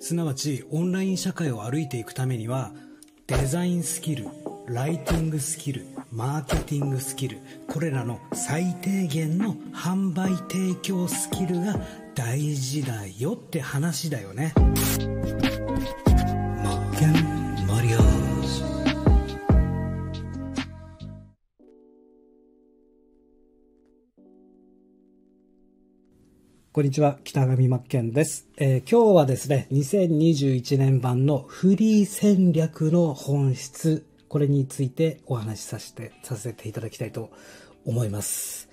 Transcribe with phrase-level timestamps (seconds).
[0.00, 2.72] すなわちオンライン社会を歩いていくためには
[3.26, 4.28] デザインスキル
[4.66, 7.38] ライティングスキルマーケティングスキル
[7.68, 11.78] これらの最低限の販売提供スキルが
[12.14, 14.54] 大事だよって話だよね。
[26.80, 37.32] こんにちは、北上真剣です、えー、今日はですね、2021年版のフリー戦略の本質、これについてお話しさせて、させていただきたいと
[37.84, 38.69] 思います。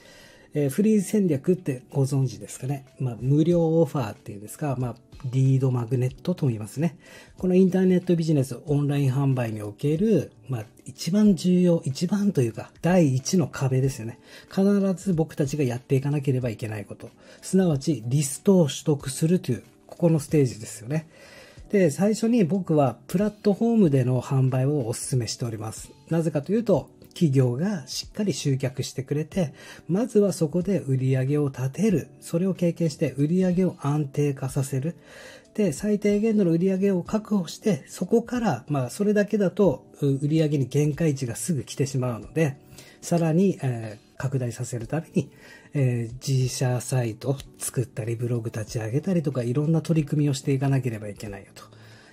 [0.58, 2.84] えー、フリー戦略ってご存知ですかね。
[3.00, 6.98] まあ、無料オファーっていうんですか、まあ、リードマグネットとも言いますね。
[7.38, 14.18] このインターネットビジネス、オンライン販売における、まあ、一番重要、一番というか、第一の壁ですよね。
[14.50, 14.64] 必
[14.96, 17.12] ず僕たちがやっていかなければいけないこと。
[17.44, 21.08] すなわち、リストを取得するという、ここのステージですよね。
[21.70, 25.92] で、最初に僕はプラットフォームでの販売をお勧めしております。
[26.10, 29.52] なぜかというと、企業がしっかり集客してくれて、
[29.88, 32.10] まずはそこで売り上げを立てる。
[32.20, 34.96] それを経験して売り上げを安定化させる。
[35.56, 42.58] で、最低限度の売り上げを確保して、そこから、まあ、それだけだと、売り上げに限界値がすぐ来てしまうので、
[43.02, 45.32] さらに、えー、拡大させるために、
[45.74, 51.64] えー、自社サイト作ったり、ブログ立ち上げたりとか、いろんな取り組みをしていかなければいけないよと。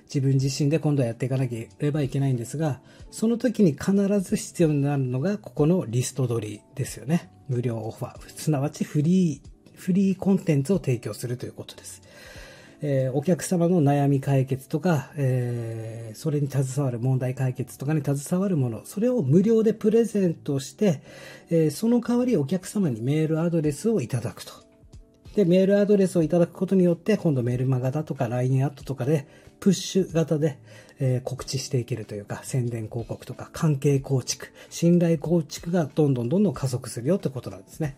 [0.04, 7.30] 自分自身で今度はやっていかなければいけないんですが、その時に必ず必要になるのが、ここのリスト取りですよね。
[7.48, 8.28] 無料オファー。
[8.36, 12.02] すなわちフリー、フリーコンテンツを提供するということです。
[12.86, 21.02] えー、お客様の悩み解決とか、えー、それに携わる問題解決とかに携わるもの、それを無料でプレゼントして、
[21.50, 24.63] えー、その代わりお客様にメールアドレスをいただくと。
[25.34, 29.26] で、メールアドレスをいただくことによって、今度メルマガだとか LINE アットとかで、
[29.58, 30.58] プッシュ型で、
[31.00, 37.96] えー、告知していけるというか、宣伝広告とか、関係構築、信頼構築がどんどんどんどん加速するよってことなんですね。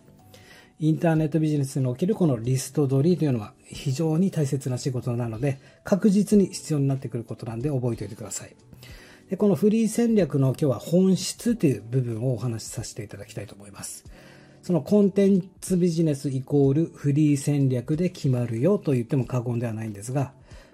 [0.79, 8.55] インターネットビジネスにおけるこのリスト取りというのは非常に大切な仕事なので、確実に必要になってくることなんで覚えておいてください。
[9.29, 14.05] でこのフリー戦略の今日は本質という部分をお話しさせていただきたいと思います。
[14.67, 20.33] そのコンテンツビジネスイコールフリー戦略で決まるよと言っても過言ではないんですが、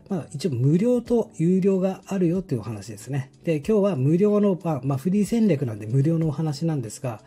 [0.10, 3.30] まあ一応無料と有料があるよというお話ですね。
[3.44, 7.22] で、今日は無料の、まあ、ま、フリー戦略なんで無料のお話なんですが、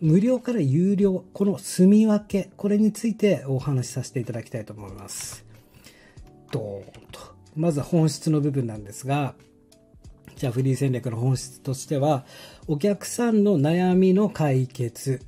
[0.00, 5.44] 無料から有料、この住み分け、これについてお話しさせていただきたいと思います。
[6.52, 7.18] ドーンと。
[7.56, 9.34] まずは本質の部分なんですが、
[10.36, 12.24] じゃあフリー戦略の本質としては、
[12.68, 15.20] お客さんの悩みの解決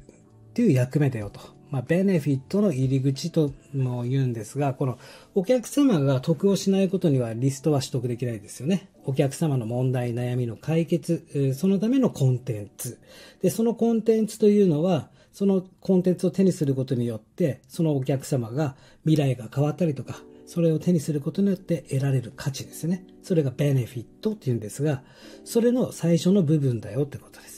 [0.57, 1.39] っていう役目だよと。
[1.69, 4.99] まあ、ベネフィットの入り口とも言うんですが、この
[5.35, 8.89] お客様が得をしないことにはリストは取得できないですよね。
[9.05, 12.99] お客様の問題、悩みの解決、そのためのコンテンツ。
[13.43, 23.05] で、そのコンテンツというのは、そのコンテンツを手にすることによって、そのお客様が未来が変わったりとか、それを手にすることによって得られる価値ですね。
[23.23, 25.03] それがベネフィットっていうんですが、
[25.45, 27.56] それの最初の部分だよってことです。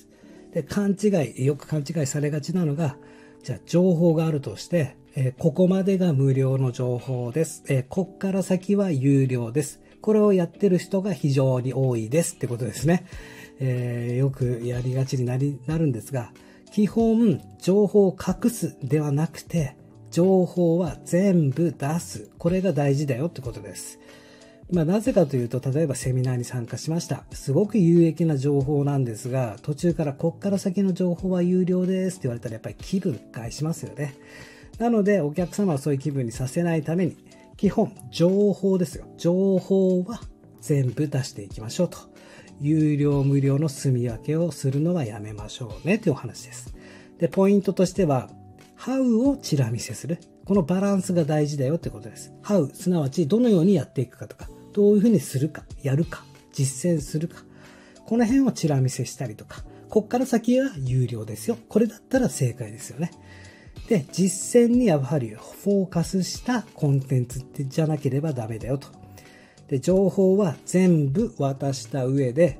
[0.52, 1.08] で、勘違
[1.40, 2.96] い、よく勘違いされがちなのが、
[3.42, 7.64] じゃあ情報があるとして、えー、ここまでが無料の情報です。
[7.68, 9.80] えー、こっから先は有料です。
[10.00, 13.06] これをやってる人が非常に多いですってことですね。
[13.60, 16.32] えー、よくやりがちになり、なるんですが、
[16.72, 19.76] 基本、情報を隠すではなくて、
[20.10, 22.30] 情報は全部出す。
[22.38, 23.97] これが大事だよってことです。
[24.70, 27.24] まあ、なぜかというと、例えばセミナーに参加しました。
[27.32, 34.14] すごく有益な情報なんですが、途中からこっから先の情報は有料ですって言われたらやっぱり気分害しますよね。
[34.78, 37.16] なので、お客様はそういう気分にさせないために、
[37.56, 39.06] 基本、情報ですよ。
[39.16, 40.20] 情報は
[40.60, 41.98] 全部出していきましょうと。
[42.60, 46.74] 有料無料の住み分けをするのはやめましょうねというお話です。
[47.18, 48.28] で、ポイントとしては、
[48.78, 50.18] How をチラ見せする。
[50.44, 52.32] このバランスが大事だよってことです。
[52.42, 57.44] How、すなわちどのようにやっていくかとか、どういうふうにするか、やるか、実践するか。
[58.06, 61.58] この辺をチラ見せしたりとか、こっから先は有料ですよ。
[61.68, 63.10] これだったら正解ですよね。
[63.88, 68.88] で、実践にやはりフォーカスしたコンテンツってじゃなければダメだよと。
[69.68, 72.58] で、情報は全部渡した上で、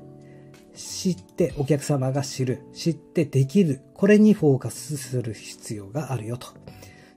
[0.75, 6.47] 知ってお客様が知る、知ってできる、これにフォーカスする必要があるよと。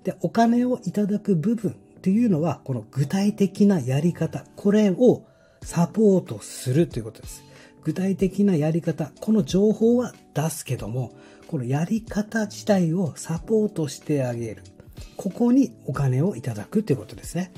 [0.04, 5.22] で、お金をいただく部分っていうのは、この具体的なやり方、これを
[5.62, 7.44] サポートするということです。
[7.84, 11.12] 具体的なやり方、この情報は出すけども、
[11.46, 14.64] このやり方自体をサポートしてあげる。
[15.16, 17.52] ここにお金をいただくということですね。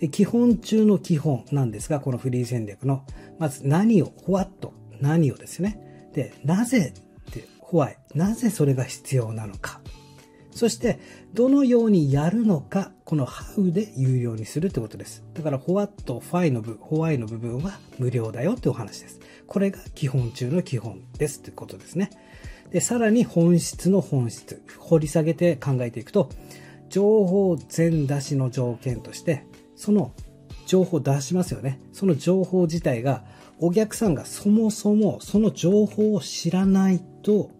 [0.00, 3.04] で基本中の基本なんですが、このフリー戦略の、
[3.38, 6.08] まず何を、ホワット、何をですね。
[6.14, 6.94] で、なぜ
[7.28, 9.79] って、ホワイ、なぜそれが必要なのか。
[10.52, 10.98] そして、
[11.32, 15.22] どのようにやるのか、この how で言うようにするってことです。
[15.34, 19.20] だから、what、why の部、why の部分は無料だよってお話です。
[19.46, 22.10] これが基本中の基本ですってことですね。
[22.70, 26.30] で、さらに本質の本質、掘り下げて考えていくと、
[26.88, 29.44] 情報全出しの条件として、
[29.76, 30.12] その
[30.66, 31.80] 情報出しますよね。
[31.92, 33.24] その情報自体が、
[33.58, 37.50] お客さんがそもそもその情報を知らないと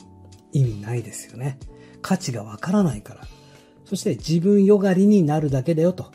[0.52, 1.58] 意味ないですよね。
[2.02, 3.20] 価値がわからないから。
[3.84, 6.12] そして自分よがりになるだけだよと。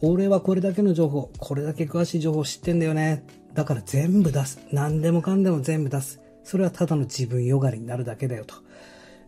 [0.00, 3.24] 俺はこれだけの情報、これだけ詳しい情報知ってんだよね。
[3.54, 4.60] だから全部出す。
[4.72, 6.20] 何でもかんでも全部出す。
[6.44, 8.54] それはただの自分よがりになるだけだよと。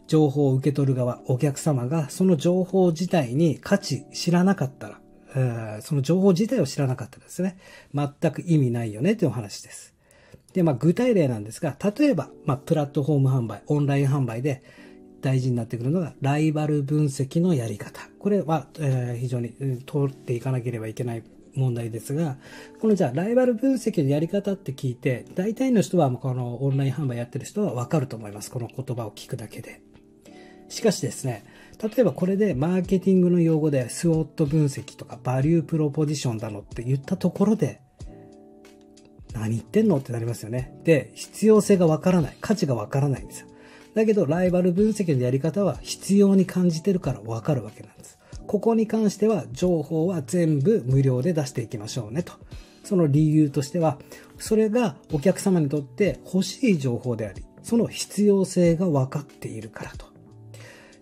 [0.06, 5.00] 情報を受け取る側、お客様がその情報自体に価値知らなかったら、
[5.34, 7.58] えー、その情報自体を知らなかったらですね、
[7.94, 9.94] 全く意味ないよねというお話です。
[10.52, 14.62] で、まあ具体例なんですが、例えば、まあプラットフォーム販売、オンライン販売で
[15.20, 18.08] 大事になってくるのがライバル分析のやり方。
[18.18, 19.50] これは、えー、非常に
[19.86, 21.22] 通っていかなければいけない
[21.54, 22.36] 問題ですが、
[22.80, 28.50] このじゃあライバル分析のやり方って聞いて、大体の人はこのオンライン販売やってる人はわかると思います。
[28.50, 29.82] この言葉を聞くだけで。
[30.68, 31.44] しかしですね、
[31.82, 37.80] 例えばこれでマーケティングの用語でスウォット分析とかバリュープロポジションだのって言ったところで、
[39.34, 40.72] 何言ってんのってなりますよね。
[40.84, 42.36] で、必要性がわからない。
[42.40, 43.48] 価値がわからないんですよ。
[43.94, 48.18] だけど、ライバル分析のやり方は必要に感じてるからわかるわけなんです。
[48.46, 52.32] ここに関しては情報は全部無料で出していきましょうねと。
[52.82, 53.98] その理由としては、
[54.38, 60.06] それがお客様にとって欲しい情報であり、その必要性が分かっているからと。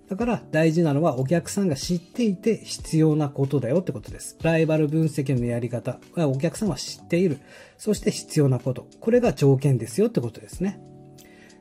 [0.09, 4.39] だから大事なのはお客さんが知っていて必要なことだよってことです。
[4.43, 7.39] ライバル分析のやり方はお客さんは知っている。
[7.77, 8.87] そして必要なこと。
[9.01, 10.81] これが条件ですよってことですね。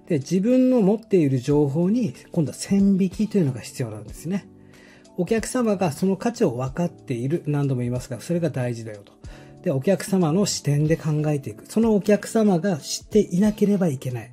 [0.08, 4.48] で、自分の持っている情報に今度は線引きというのが必要なんですね。
[5.18, 7.44] お客様がその価値を分かっている。
[7.48, 9.14] 何度も言いますが、それが大事だよと。
[9.64, 11.66] で、お客様の視点で考えていく。
[11.66, 14.32] そのお客様が知っていなければいけない。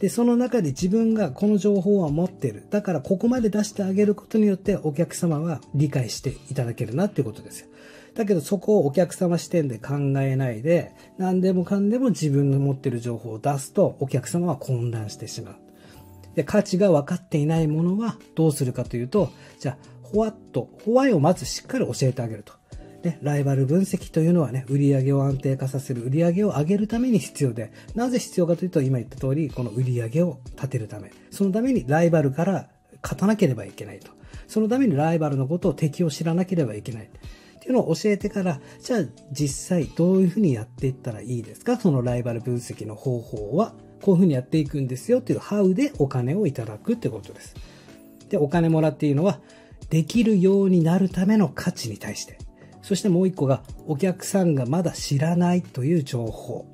[0.00, 2.66] で、その中で自分がこの情報は持ってる。
[2.70, 7.68] だからここまで出してあげることによってお客様は理解していただけるなっていうことですよ。
[8.16, 15.56] だけどそこをお客様視点で考えないで、何でもかんでも自分の持っている情報を出すとお客様は混乱してしまう。
[16.34, 19.30] で、価値が分かっていないものはどうするかというと、
[19.60, 22.54] じゃあホワット、ホワイをまずしっかり教えてあげると。
[23.04, 31.12] ね、ライバル分析というのはね、売上を安定化させる、売上を上げるために必要で、なぜ必要かというと、今言った通り、この売上を立てるため。
[31.30, 32.68] そのためにライバルから
[33.02, 34.10] 勝たなければいけないと。
[34.48, 37.08] そのためにライバルのことを敵を知らなければいけない。
[37.66, 39.00] っていうのを教えてから、じゃあ
[39.32, 41.76] 実際どういうふうにやっていったらいいですか？
[41.76, 47.56] そのライバル分析の方法は、こういうふうにやっていくんですよっていう How でお金をいただくってことです。
[48.28, 49.40] で、お金もらっていいのは、
[49.90, 52.38] できるようになるための価値に対して。
[52.82, 56.66] そしてもう一個が、お客さんがまだ知らないという情報。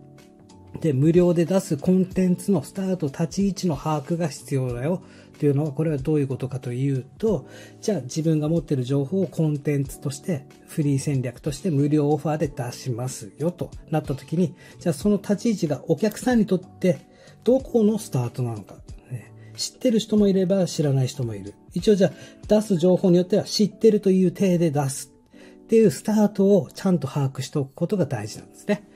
[0.80, 5.02] で、無料で出すコンテンツのスタート、立ち位置の把握が必要だよ。
[5.38, 7.46] というのは、これはどういうことかというと、
[7.80, 17.00] じゃあ自分が持ってる情報をコンテンツとして、フリー戦略として無料オファーで出しますよとなった時に、じゃあその立ち位置がお客さんにとって
[17.44, 18.76] どこのスタートなのか。
[19.56, 21.54] 知ってる人もいれば知らない人もいる。
[21.75, 22.12] 一応じゃあ
[22.49, 25.12] 出す情報によっては知ってるという体で出す
[25.64, 28.88] っていうスタートをちゃんと把握しておくことが大事なんですね。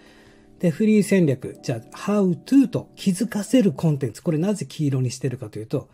[0.61, 1.59] で、フリー戦略。
[1.63, 4.23] じゃあ、how to と気づかせるコンテンツ。
[4.23, 5.89] これなぜ黄色にしてるかというと、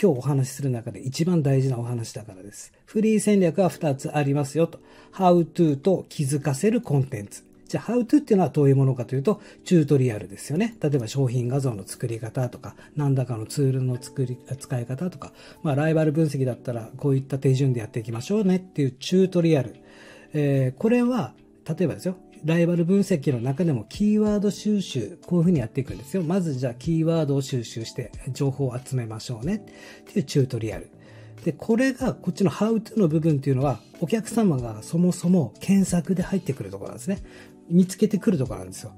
[0.00, 2.72] 今日お話しする中で一番大事なお話だからです。
[2.86, 4.80] フリー戦略は2つありますよと。
[5.12, 7.44] how to と気づかせるコンテンツ。
[7.72, 10.76] じゃあ、How to っていうのはどういうものかというと、チュートリアルですよね。
[10.82, 19.76] 例えば商品画像の作り方とか、何らかのツールの作り、使い方とか、まあ、ライバル分析だったら、こういった手順でやっていきましょうねっていうチュートリアル。
[20.34, 21.32] えー、これは、
[21.66, 26.22] 例えばですよ、ライバル分析の中でもキーワード収集、こういうふうにやっていくんですよ。
[26.22, 30.90] まずじゃあキーワードを収集して情報を集めましょうねっていうチュートリアル。
[31.44, 37.18] で、これがこっちの How to の部分っていうのはお客様がそもそも検索で入ってくるところなんですね。
[37.68, 38.92] 見つけてくるところなんですよ。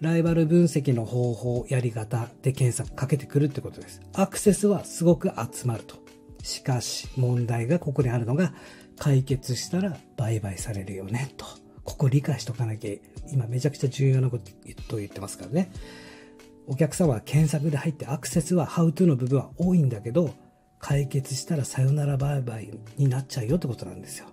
[0.00, 4.00] ライバル分析の方法、やり方で検索かけてくるってことです。
[4.12, 5.96] アクセスはすごく集まると。
[6.42, 8.54] しかし、問題がここにあるのが、
[8.96, 11.63] 解決したら売買されるよね、と。
[11.84, 12.94] ここ理解しとかなきゃ、
[13.32, 15.70] 今めちゃくちゃ重要なこと言ってますからね。
[16.66, 20.34] お客様は検索で入ってアクセスは How to の部分は多いんだけど、
[20.78, 24.26] 解決したらさよなら売買になっちゃうよってことなんですよ。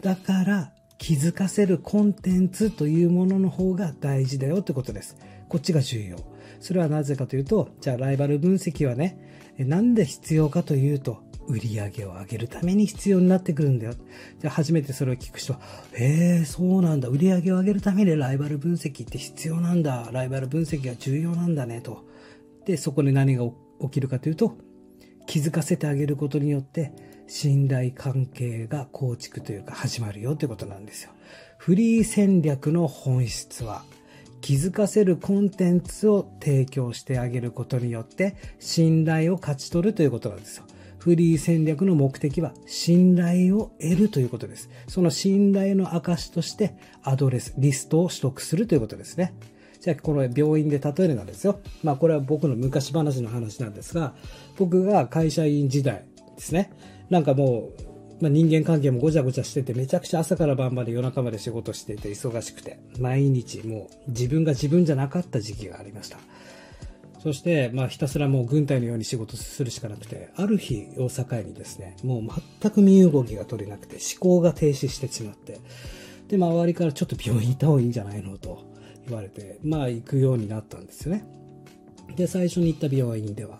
[0.00, 5.16] だから、気づかせるコンテンツというものの方が大事だよってことです。
[5.48, 6.16] こっちが重要。
[6.60, 9.16] それはなぜかというと、じゃあライバル分析はね、
[9.58, 13.94] なんで必要かというと、売り上げを上げるために必要になってくるんだよ。
[14.38, 15.60] じゃ初めてそれを聞く人は、
[15.94, 17.08] へえ、そうなんだ。
[17.08, 20.10] 売り上げを上げるためにライバル分析って必要なんだ。
[20.12, 22.04] ライバル分析が重要なんだね、と。
[22.66, 23.44] で、そこで何が
[23.80, 24.56] 起きるかというと、
[25.26, 26.92] 気づかせてあげることによって、
[27.26, 31.10] 信頼関係が構築というか始まるよということなんですよ。
[31.58, 33.84] フリー戦略の本質は、
[34.40, 40.64] 気づかせるコンテンツを提供してあげることによって信頼を勝ち取るということなんですよ。
[40.98, 44.68] フリー戦略の目的は信頼を得るということです。
[44.88, 49.34] その信頼の証としてアドレス、リストを取得するということですね。
[49.80, 51.60] じゃあこの病院で例えるなんですよ。
[51.82, 54.14] まあこれは僕の昔話の話なんですが、
[54.56, 56.04] 僕が会社員時代
[56.36, 56.72] ですね。
[57.10, 57.88] なんかもう
[58.20, 66.18] まあ、人間関係もごちゃごちゃしてて、めちゃくちゃ朝から晩まで夜中まで仕事してて忙しくて、毎日もう自分が自分じゃなかった時期がありました。
[67.18, 72.22] そして、まあ、ひたすらもう軍隊のように仕事するしかなくて、ある日を境にですね、もう
[72.60, 75.60] 全く身動きが取れなくて、思考が停止してしまって、
[76.28, 78.64] で、周りからちょっと病院行った方がいいんじゃないのと
[79.06, 81.24] 言われて、まあ、行くようになったんですよね。
[82.14, 83.58] で、最初に行った病院では、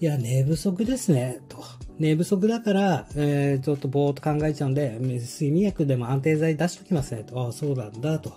[0.00, 1.62] いや、寝不足ですね、と。
[2.00, 7.40] 寝不足だから、えー、ちょっとぼーっと考えちゃうんで、睡眠薬でも安定剤出しときますね、と。
[7.40, 8.32] ああ、そうなんだ、と。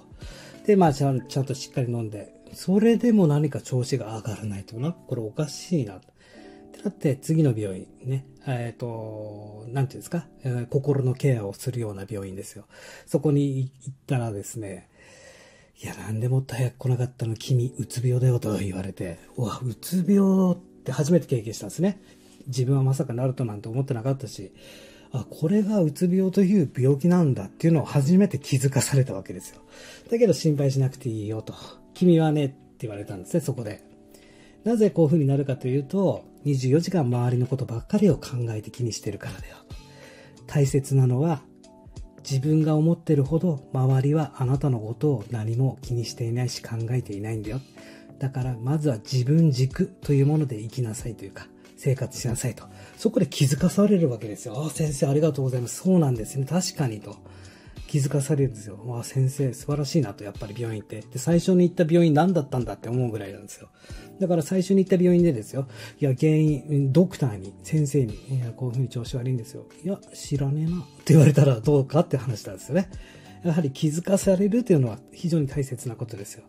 [0.68, 5.96] で、まあちゃん、ちゃんとしっかり飲んで、それでも何か調子が上がらないとな、これおかしいな。
[5.96, 12.66] ってなって、次の病院ね、えっ、ー、と、なんていうんですか、えー、心のケアをするような病院ですよ。
[13.06, 14.90] そこに行ったらですね、
[15.84, 22.00] いや、なんでもっと早く来なかったの君、うつ病だよと言われて、うわ、うつ病って初めて経験したんですね。
[22.48, 24.54] 自分はまさかなるとなんて思ってなかったし、
[25.12, 29.62] あ、これがうつ病という病気なんだっていうのを初めて気づかされたわけですよ。
[30.10, 31.54] だけど心配しなくていいよと。
[31.96, 33.82] 君はねって言われたんですね、そこで。
[34.64, 39.58] なぜこういう風になるかというと、24時間周りのことばっかりを考えて気にしてるからだよ。
[40.46, 41.42] 大切なのは、
[42.30, 47.62] 自分が思ってるほど周りはあなたのことを何も気にしていないし考えていないんだよ。
[48.18, 51.48] だからまずは自分軸というもので生きなさいというか、
[51.78, 52.64] 生活しなさいと。
[52.98, 54.56] そこで気づかされるわけですよ。
[54.58, 55.84] ああ、先生ありがとうございます。
[55.84, 56.46] そうなんですね。
[56.46, 57.18] 確かにと。
[57.96, 58.78] 気づかされるんですよ。
[58.86, 61.00] わ、先生素晴らしいなと、やっぱり病院って。
[61.00, 63.70] で、最初に行った病院何だったんだって思うぐらいなんですよ。
[64.20, 65.66] だから最初に行った病院でですよ。
[66.02, 69.66] いや、原因、ドクターに、先生に、いや、こういうふうに調子悪いんですよ。
[69.82, 70.80] いや、知らねえな。
[70.80, 72.90] って言われたらどうかって話なんですよね。
[73.46, 76.44] やはり気づかされるというのは非常に大切なことですよ。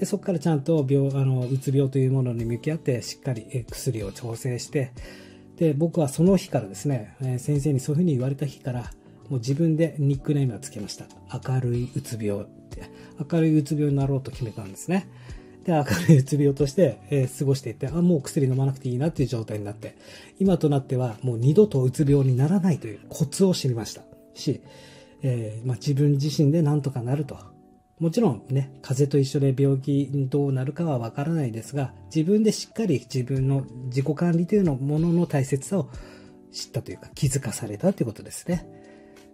[0.00, 4.92] で、そこからちゃんと病、あの、うつ病というものに向き合って、しっかり薬を調整して、
[5.58, 8.90] で、僕はその日からですね、先生にそういうふうに言われた日から、
[9.28, 11.06] もう自分でニックネームをつけました。
[11.32, 12.90] 明るいうつ病って、
[13.30, 15.08] 明るいうつ病になろうと決めたんですね。
[15.64, 19.96] で、明るいうつ病として、えー、過ごしていって、あ、もう薬飲まなくていいなっていう状態になって、
[20.38, 24.02] 今となってはもう二度とうつ病にならないというコツを知りました。
[24.34, 24.60] し、
[25.22, 27.36] えー、まあ、自分自身で何とかなると。
[27.98, 35.88] もちろんね、風邪と一緒で病気どうなるかはわからないですが、自分でしっかり自分の自己管理というのものの大切さを
[36.52, 38.66] 知ったというか気づかされたということですね。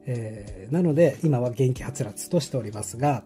[0.07, 3.23] えー、なので、今は元気はつらつとしておりますが、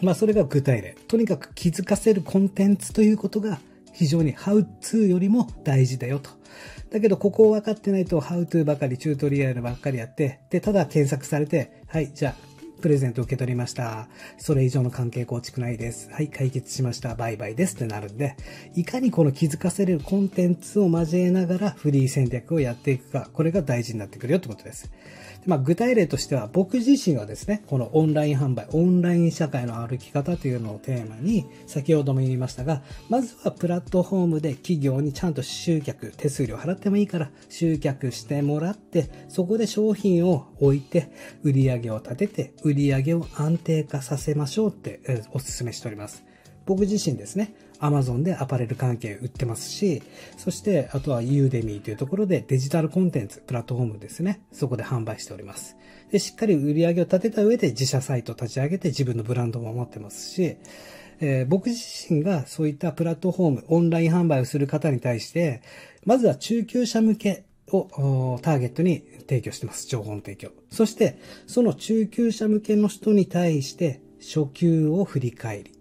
[0.00, 0.96] まあそれが具体例。
[1.08, 3.60] とにかく気づかせるコンテンツということが
[3.92, 6.30] 非常に How to よりも大事だよと。
[6.90, 14.08] だけどここを分かってないと How to ばかり、チュートリアルばっかりやって、で、ただ検索されて、はい、じゃあプレゼント受け取りました。
[14.38, 16.10] それ以上の関係構築ないです。
[16.10, 17.14] はい、解決しました。
[17.14, 18.36] バイバイですってなるんで、
[18.74, 24.90] いかにこの気づかせれるコンテンツを交えながらフリー戦略をやっていくか、これが大事になってくるよってことです。
[25.46, 41.10] まあ、具体例としては、僕自身はですね、このオンライン販売、オンライン社会の歩き方というのをテーマに、先ほども言いましたが、まずはプラットフォームで企業にちゃんと集客、手数料払ってもいいから、集客してもらって、そこで商品を置いて、
[41.42, 45.00] 売り上げを立てて、売り上げを安定化させましょうって、
[45.32, 46.24] お勧めしております。
[46.66, 50.02] 僕自身ですね、Amazon でアパレル関係売ってますし、
[50.36, 54.42] そしてあとは Udemy というところでデジタルコンテンツ、プラットフォームですね。
[54.52, 55.76] そこで販売しております。
[56.10, 60.56] で、しっかり売り上げを立てた上で自社サイトを立ち上げて自分のブランドも持ってますし、
[61.20, 65.62] えー、僕自身がそういったプラットフォーム、オンライン販売をする方に対して、
[66.04, 69.86] まずは中級者向けをターゲットに提供してます。
[69.86, 70.50] 情報の提供。
[70.70, 75.72] そして、その中級者向けの人に対して、初級を振り返り、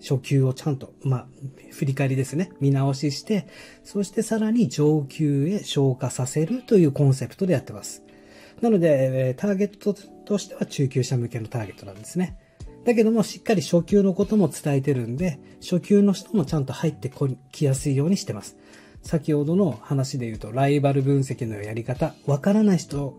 [0.00, 1.26] 初級をちゃんと、まあ、
[1.70, 2.50] 振り返りですね。
[2.60, 3.46] 見直しして、
[3.84, 8.02] そしてさらに上級へ昇華させるというコンセプトでやってます。
[8.60, 12.38] なので、ターゲットとしては中級者向けのターゲットなんですね。
[12.84, 17.10] だけども、しっかり初級のことも伝えてるんで、初級の人もちゃんと入って
[17.50, 18.56] きやすいようにしてます。
[19.02, 23.16] 先ほどの話で言うと、ライバル分析のやり方、わからない人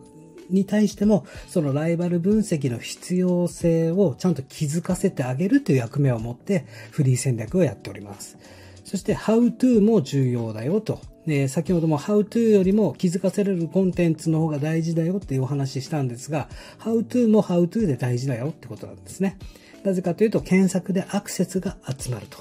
[0.49, 8.37] に対しても、そのライバル分析の必要性をちゃんと気づかせてあげるという役目を持って、フリー戦略をやっております。
[8.83, 11.01] そして、how to も重要だよと。
[11.25, 16.47] で、先ほども how to よりも気づかせれるコンテンツの方が大事だよっていうお話ししたんですが、
[16.79, 19.37] how to も how to で大事だよってことなんですね。
[19.83, 22.39] なぜかというと、検索でアクセスが集まると。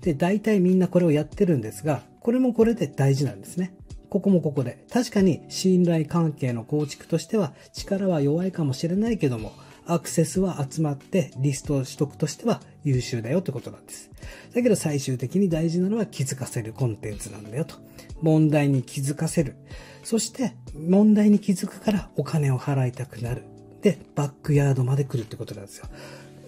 [0.00, 3.72] で、大体みんなこれをやってるんですが、これもこれで大事なんですね。
[4.14, 4.86] ここもここで。
[4.92, 9.52] 確かに信頼関係の構築としては力は弱いかもしれないけども、
[9.86, 14.12] アクセスは集まってリスト取得としては優秀だよってことなんです。
[14.54, 17.74] だけど最終的に大事なのは気づかせるコンテンツなんだよと。
[18.22, 19.56] 問題に気づかせる。
[20.04, 23.42] そして問題に気づくからお金を払いたくなる。
[23.82, 25.86] で、バックヤードまで来るってことなんですよ。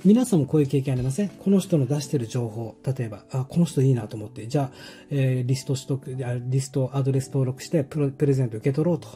[0.06, 1.30] 皆さんもこういう経験ありません？
[1.30, 4.70] この人の出してる情報、例えば、あ、この人いいなと思って、じゃあ、
[5.10, 6.16] えー、リスト取得、
[6.48, 9.08] リスト、アドレス登録してプレゼント受け取ろうと。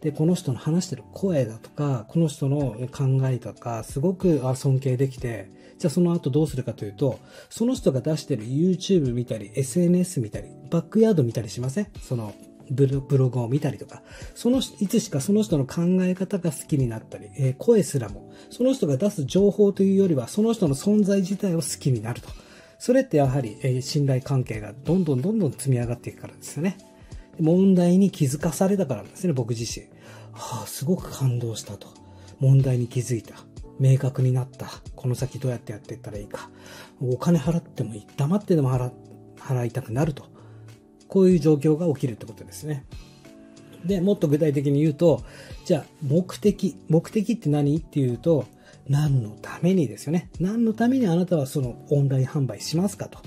[0.00, 7.18] で、この人の話してる声だとか、この人の考えとか、すごく尊敬できて、じゃあその後どうするかというと、
[7.50, 11.86] その人が出してる YouTube 見たり、SNS 見たり、バックヤード見たりしません？
[12.00, 12.32] その
[12.70, 14.02] ブログを見たりとか、
[14.34, 22.28] その、いつしかその人の考え方が好きになったり、えー、声すらも、その人が出す情報というよりは、その人の存在自体を好きになると。
[22.78, 26.78] それってやはり、えー、信頼関係がどんどんどんどん積み上がっていくからですよね。
[27.38, 29.86] 問題に気づかされたからですね、僕自身。
[30.32, 31.88] はあ、すごく感動したと。
[32.38, 33.34] 問題に気づいた。
[33.78, 34.68] 明確になった。
[34.94, 36.50] この先どうやってやっていったらいいか。
[37.00, 38.06] お金払ってもいい。
[38.16, 38.90] 黙ってでも払、
[39.38, 40.29] 払いたくなると。
[41.10, 42.84] こういう状況が起きるってことですね。
[43.84, 45.22] で、もっと具体的に言うと、
[45.64, 46.76] じゃあ、目的。
[46.88, 48.46] 目的って何っていうと、
[48.88, 50.30] 何のためにですよね。
[50.40, 53.18] 何のためにあなたはそのオンライン販売しますかと。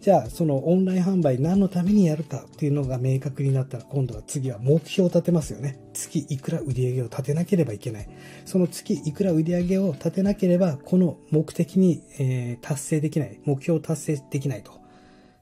[0.00, 5.78] じゃあ、そのオンライン販売何のためにやるかっていうのが明確になったら、今度は次は目標を立てますよね。
[5.94, 8.08] 月いくら売り上げを立てなければいけない。
[8.44, 13.38] その月いくら売り上げを立てなければ、この目的に、え、達成できない。
[13.44, 14.83] 目標を達成できないと。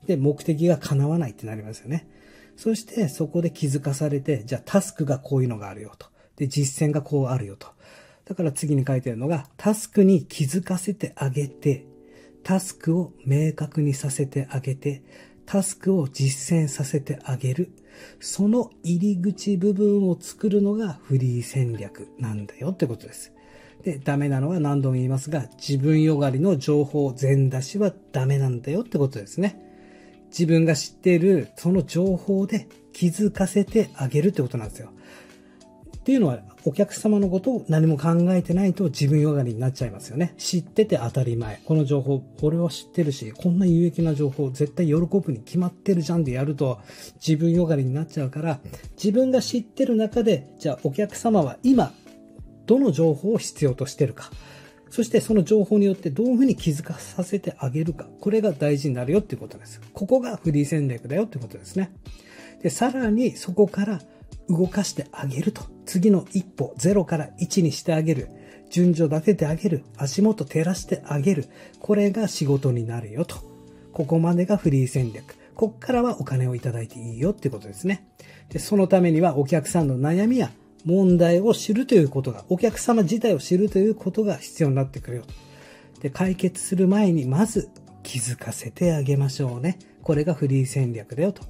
[0.07, 2.09] で、目的が叶わないってなりますよね。
[2.57, 6.09] そしてそこで気づかされて、じゃあタスクがこういうのがあるよと。
[6.37, 7.69] で、実践がこうあるよと。
[8.25, 11.87] だから次に書いてるのが、タスクに気づかせてあげて、
[12.43, 15.03] タスクを明確にさせてあげて、
[15.47, 17.73] タスクを実践させてあげる。
[18.21, 23.33] その入り口部分を作るのがフリー戦略なんだよってことです。
[23.85, 29.72] で、ダメなのは何度も言いますが、自分よがりの情報全出しはダメなんだよってことですね。
[30.33, 34.91] 自分が知っているその情報で気づかせてあげるってことなんですよ。
[36.03, 40.35] っていうのは、お客様のことを何も考えてないと自分よがりになっちゃいますよね。
[40.37, 41.61] 知ってて当たり前。
[41.65, 46.81] この情報、俺は知ってるし、こんな有益な情報、絶対喜ぶに決まってるじゃんでやると、
[47.25, 48.59] 自分よがりになっちゃうから、
[48.97, 51.93] 自分が知ってる中で、じゃあお客様は今、
[52.67, 54.31] どの情報を必要としてるか。
[54.93, 58.07] そしてその情報によってどういうふうに気づかさせてあげるか。
[58.21, 59.81] これが大事になるよっていうことです。
[59.95, 61.95] ここがフリー戦略だよってことですね。
[62.63, 64.03] で、さらにそこから
[64.51, 65.63] 動かしてあげると。
[65.87, 68.29] 次の一歩、0から1にしてあげる。
[68.69, 69.83] 順序立ててあげる。
[69.97, 71.47] 足元照らしてあげる。
[71.81, 73.37] これが仕事になるよと。
[73.95, 75.37] ここまでがフリー戦略。
[75.55, 78.07] こっからはお金をいただいていいよってことですね。
[78.51, 80.51] で、そのためにはお客さんの悩みや
[80.85, 85.23] 問題を知るということが、お客様自体を知るということが必要になってくるよ。
[86.01, 87.69] で、解決する前にまず
[88.03, 89.79] 気づかせてあげましょうね。
[90.03, 91.43] これがフリー戦略だよと。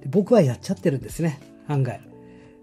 [0.00, 1.40] で僕はやっちゃってるんですね。
[1.66, 2.00] 案外。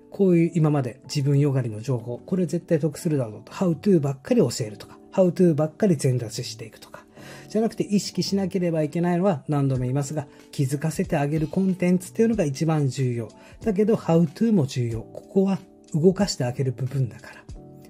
[0.10, 3.52] こういう今まで自分よがりの情報、これ絶対得するだろうと。
[3.52, 7.06] how to ばっかり教えるとか、how to ばっかり全出ししていくとか。
[7.50, 13.30] じゃなくて意識しなければいけないのは何度も言いますが、気づかせてあげるコンテンツっていうのが一番重要。
[13.64, 15.02] だけど、how to も重要。
[15.02, 15.60] ここは
[15.96, 17.44] 動かしてあげる部分だから。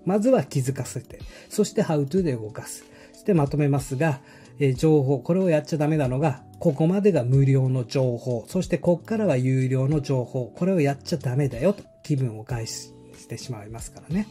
[0.06, 2.86] まずは気づかせて、そして How to で動かす。
[3.14, 4.22] そしてまとめますが、
[4.60, 12.94] え、情報、これをやっちゃダメなのが、ここまでが無料の情報、そしてこっからは有料の情報、これをやっちゃダメだよと気分を返し
[13.28, 14.28] てしまいますからね。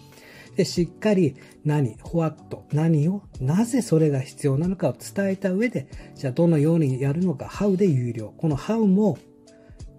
[0.57, 8.33] で、しっかり何、ほわっと何を、なぜそれが必要なのかを伝えた上で、じゃあどのようにやるのか、How で有料。
[8.37, 9.19] この How も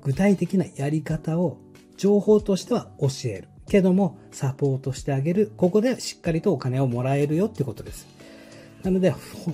[0.01, 1.59] 具体的なやり方を
[1.97, 3.49] 情報としては教える。
[3.67, 5.51] けどもサポートしてあげる。
[5.57, 8.07] ここでしっかりとお金をもらえるよってことです。
[8.83, 9.11] なので、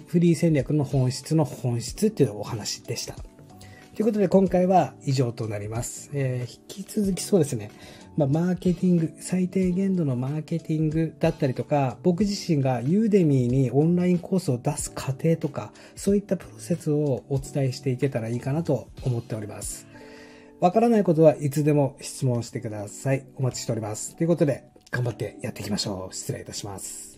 [0.07, 3.15] フリー戦略の本質の本質っていうお話でした。
[3.15, 6.09] ということで今回は以上となります。
[6.13, 7.71] えー、引き続きそうですね。
[8.17, 19.90] まあ、マーケティング、最低限度のマーケティングだったりとか、僕自身がユーデミーにオンラインコースを出す過程とか、そういったプロセスをお伝えしていけたらいいかなと思っております。
[20.61, 23.25] わからないことはいつでも質問してください。
[23.35, 24.15] お待ちしております。
[24.15, 26.15] ということで、頑張ってやっていきましょう。
[26.15, 27.10] 失礼いたします。